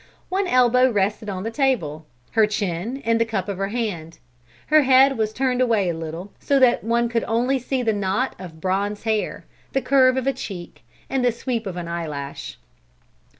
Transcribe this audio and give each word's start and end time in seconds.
One 0.29 0.47
elbow 0.47 0.89
rested 0.89 1.29
on 1.29 1.43
the 1.43 1.51
table; 1.51 2.07
her 2.31 2.47
chin 2.47 2.97
in 3.05 3.19
the 3.19 3.23
cup 3.23 3.47
of 3.47 3.59
her 3.59 3.67
hand. 3.67 4.17
Her 4.65 4.81
head 4.81 5.15
was 5.15 5.31
turned 5.31 5.61
away 5.61 5.89
a 5.89 5.93
little 5.93 6.31
so 6.39 6.59
that 6.59 6.83
one 6.83 7.07
could 7.07 7.21
see 7.21 7.27
only 7.27 7.59
the 7.59 7.93
knot 7.93 8.35
of 8.39 8.59
bronze 8.59 9.03
hair, 9.03 9.45
the 9.73 9.81
curve 9.83 10.17
of 10.17 10.25
a 10.25 10.33
cheek, 10.33 10.83
and 11.07 11.23
the 11.23 11.31
sweep 11.31 11.67
of 11.67 11.77
an 11.77 11.87
eyelash. 11.87 12.57